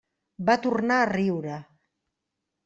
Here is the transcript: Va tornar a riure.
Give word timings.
Va 0.47 0.55
tornar 0.63 0.97
a 1.01 1.11
riure. 1.11 1.59